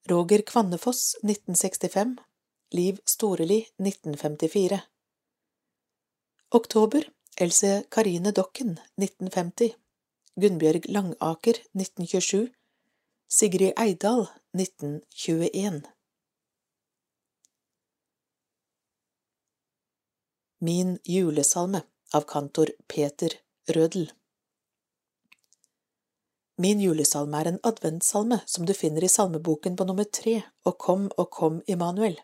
Roger 0.10 0.42
Kvannefoss 0.42 1.16
1965 1.24 2.18
Liv 2.72 3.00
Storeli 3.06 3.68
1954 3.78 4.82
Oktober. 6.50 7.10
Else 7.38 7.84
Karine 7.90 8.32
Dokken 8.32 8.80
1950 9.02 9.76
Gunnbjørg 10.36 10.90
Langaker 10.90 11.56
1927 11.72 12.50
Sigrid 13.28 13.80
Eidal 13.80 14.28
1921 14.58 15.82
Min 20.60 20.98
julesalme 21.04 21.82
av 22.14 22.28
kantor 22.28 22.76
Peter 22.88 23.40
Rødel 23.70 24.12
Min 26.62 26.82
julesalme 26.82 27.40
er 27.42 27.50
en 27.50 27.60
adventssalme 27.66 28.38
som 28.46 28.66
du 28.66 28.74
finner 28.78 29.04
i 29.04 29.10
salmeboken 29.10 29.76
på 29.76 29.88
nummer 29.90 30.06
tre, 30.06 30.44
Og 30.66 30.78
kom 30.78 31.10
og 31.18 31.30
kom, 31.30 31.62
Immanuel. 31.68 32.20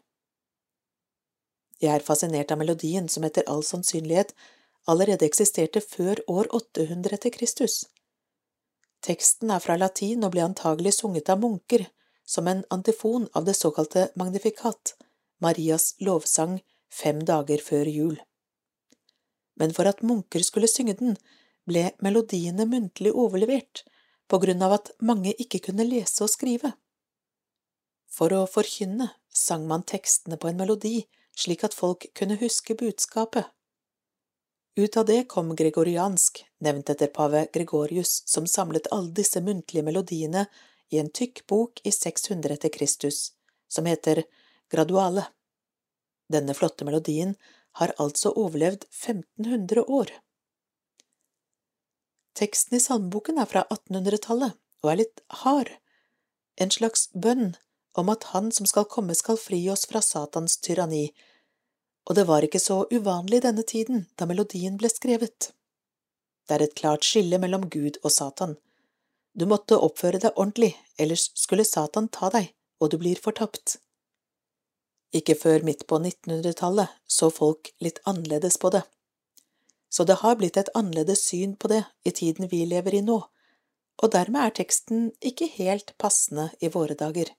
Jeg 1.81 1.95
er 1.95 2.05
fascinert 2.05 2.51
av 2.51 2.59
melodien 2.59 3.07
som 3.09 3.23
etter 3.23 3.43
all 3.47 3.63
sannsynlighet 3.63 4.33
allerede 4.87 5.25
eksisterte 5.25 5.81
før 5.81 6.21
år 6.27 6.47
800 6.51 7.15
etter 7.15 7.29
Kristus. 7.29 7.85
Teksten 9.01 9.51
er 9.51 9.63
fra 9.63 9.77
latin 9.77 10.23
og 10.23 10.33
ble 10.35 10.43
antagelig 10.43 10.97
sunget 10.99 11.29
av 11.29 11.39
munker 11.39 11.87
som 12.27 12.47
en 12.47 12.63
antifon 12.69 13.27
av 13.33 13.45
det 13.45 13.55
såkalte 13.57 14.09
magnifikat, 14.15 14.95
Marias 15.41 15.95
lovsang 15.99 16.59
fem 16.91 17.23
dager 17.25 17.63
før 17.63 17.87
jul. 17.87 18.17
Men 19.55 19.73
for 19.73 19.87
at 19.87 20.03
munker 20.03 20.43
skulle 20.43 20.67
synge 20.67 20.97
den, 20.99 21.15
ble 21.65 21.89
melodiene 22.03 22.67
muntlig 22.67 23.15
overlevert 23.15 23.85
på 24.29 24.39
grunn 24.41 24.61
av 24.61 24.77
at 24.77 24.91
mange 25.01 25.33
ikke 25.41 25.61
kunne 25.69 25.87
lese 25.87 26.23
og 26.23 26.31
skrive. 26.31 26.73
For 28.09 28.33
å 28.33 28.45
forkynne 28.49 29.11
sang 29.33 29.65
man 29.69 29.85
tekstene 29.87 30.37
på 30.37 30.49
en 30.49 30.59
melodi 30.61 31.07
slik 31.39 31.63
at 31.63 31.73
folk 31.73 32.05
kunne 32.17 32.37
huske 32.41 32.75
budskapet. 32.75 33.45
Ut 34.79 34.97
av 34.97 35.05
det 35.05 35.23
kom 35.31 35.55
gregoriansk, 35.55 36.43
nevnt 36.63 36.89
etter 36.93 37.11
pave 37.11 37.47
Gregorius, 37.53 38.21
som 38.25 38.47
samlet 38.47 38.87
alle 38.95 39.11
disse 39.15 39.41
muntlige 39.43 39.83
melodiene 39.83 40.45
i 40.93 40.99
en 41.01 41.09
tykk 41.11 41.43
bok 41.47 41.81
i 41.83 41.91
600 41.91 42.55
etter 42.55 42.71
Kristus, 42.73 43.33
som 43.67 43.89
heter 43.89 44.23
Graduale. 44.71 45.25
Denne 46.31 46.55
flotte 46.55 46.85
melodien 46.87 47.35
har 47.81 47.93
altså 47.97 48.31
overlevd 48.37 48.85
1500 48.91 49.83
år. 49.87 50.13
Teksten 52.37 52.77
i 52.77 52.81
salmeboken 52.83 53.39
er 53.41 53.49
fra 53.49 53.65
1800-tallet 53.69 54.57
og 54.83 54.91
er 54.91 55.01
litt 55.01 55.23
hard, 55.41 55.71
en 56.59 56.71
slags 56.71 57.07
bønn 57.13 57.55
om 57.99 58.11
at 58.13 58.29
Han 58.33 58.51
som 58.55 58.67
skal 58.69 58.87
komme 58.87 59.15
skal 59.17 59.39
fri 59.39 59.59
oss 59.71 59.85
fra 59.89 60.01
Satans 60.03 60.57
tyranni, 60.63 61.09
og 62.09 62.15
det 62.15 62.25
var 62.29 62.45
ikke 62.45 62.61
så 62.61 62.85
uvanlig 62.91 63.41
denne 63.45 63.63
tiden 63.63 64.05
da 64.17 64.27
melodien 64.29 64.77
ble 64.79 64.91
skrevet. 64.91 65.51
Det 66.47 66.55
er 66.55 66.65
et 66.65 66.77
klart 66.79 67.05
skille 67.05 67.37
mellom 67.41 67.67
Gud 67.69 67.99
og 68.03 68.11
Satan. 68.11 68.55
Du 69.37 69.45
måtte 69.45 69.77
oppføre 69.77 70.21
deg 70.21 70.33
ordentlig, 70.35 70.73
ellers 70.97 71.29
skulle 71.37 71.67
Satan 71.67 72.09
ta 72.09 72.31
deg, 72.33 72.49
og 72.81 72.89
du 72.91 72.97
blir 73.01 73.19
fortapt. 73.21 73.77
Ikke 75.13 75.35
før 75.37 75.63
midt 75.65 75.85
på 75.89 75.99
1900-tallet 76.01 76.95
så 77.05 77.29
folk 77.33 77.71
litt 77.81 78.01
annerledes 78.09 78.57
på 78.61 78.71
det. 78.73 78.83
Så 79.89 80.06
det 80.06 80.19
har 80.21 80.38
blitt 80.38 80.58
et 80.58 80.69
annerledes 80.78 81.23
syn 81.25 81.56
på 81.58 81.71
det 81.71 81.84
i 82.06 82.13
tiden 82.13 82.49
vi 82.52 82.63
lever 82.69 82.99
i 82.99 83.02
nå, 83.02 83.19
og 83.99 84.12
dermed 84.13 84.45
er 84.45 84.56
teksten 84.62 85.10
ikke 85.25 85.49
helt 85.58 85.95
passende 85.97 86.49
i 86.62 86.69
våre 86.71 86.95
dager. 86.95 87.34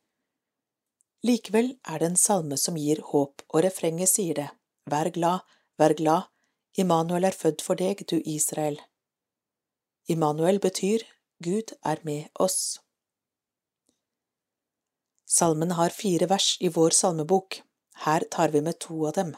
Likevel 1.26 1.74
er 1.84 2.00
det 2.00 2.10
en 2.10 2.20
salme 2.20 2.56
som 2.58 2.78
gir 2.80 3.02
håp, 3.12 3.44
og 3.52 3.64
refrenget 3.64 4.10
sier 4.10 4.36
det, 4.36 4.50
Vær 4.90 5.10
glad, 5.14 5.46
vær 5.78 5.94
glad, 5.94 6.28
Immanuel 6.78 7.26
er 7.28 7.36
født 7.36 7.62
for 7.62 7.78
deg, 7.78 8.02
du 8.10 8.20
Israel. 8.24 8.78
Immanuel 10.08 10.60
betyr 10.62 11.04
Gud 11.44 11.74
er 11.84 12.00
med 12.04 12.28
oss. 12.34 12.80
Salmen 15.26 15.76
har 15.78 15.94
fire 15.94 16.26
vers 16.30 16.56
i 16.60 16.70
vår 16.74 16.96
salmebok, 16.96 17.60
her 18.04 18.26
tar 18.30 18.50
vi 18.54 18.62
med 18.66 18.80
to 18.82 19.04
av 19.06 19.14
dem. 19.18 19.34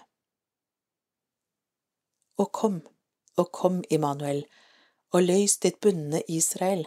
Og 2.39 2.49
kom, 2.53 2.81
og 3.39 3.53
kom, 3.53 3.81
Immanuel, 3.91 4.45
og 5.13 5.25
løys 5.29 5.59
ditt 5.63 5.81
bundne 5.81 6.23
Israel, 6.29 6.85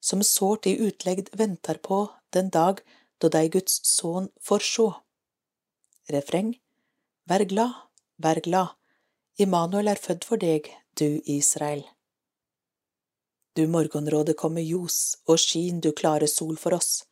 som 0.00 0.22
sårt 0.22 0.68
i 0.70 0.76
utlegd 0.78 1.32
venter 1.38 1.80
på 1.82 2.06
den 2.32 2.50
dag 2.54 2.82
da 3.18 3.30
deg 3.34 3.52
Guds 3.56 3.80
sønn 3.88 4.30
får 4.44 4.64
sjå. 4.64 4.88
Refreng 6.12 6.54
Vær 7.28 7.44
glad, 7.44 7.74
vær 8.16 8.40
glad, 8.40 8.74
Immanuel 9.38 9.90
er 9.92 10.00
født 10.00 10.24
for 10.24 10.40
deg, 10.40 10.70
du 10.98 11.20
Israel. 11.28 11.84
Du 13.54 13.66
morgenråde 13.66 14.34
kommer 14.38 14.62
ljos, 14.62 15.18
og 15.26 15.38
skin 15.42 15.82
du 15.84 15.90
klare 15.92 16.28
sol 16.30 16.56
for 16.56 16.74
oss. 16.74 17.04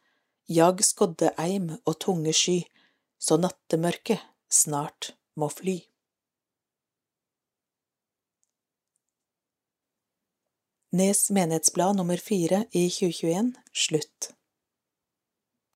Jag 0.48 0.82
skodde 0.86 1.32
eim 1.42 1.72
og 1.84 1.98
tunge 2.00 2.32
sky, 2.32 2.60
så 3.18 3.36
nattemørket 3.36 4.22
snart 4.50 5.12
må 5.34 5.48
fly. 5.50 5.80
Nes 10.96 11.26
menighetsblad 11.30 11.96
nummer 11.96 12.16
fire 12.16 12.62
i 12.72 12.86
2021 12.88 13.52
slutt. 13.72 14.35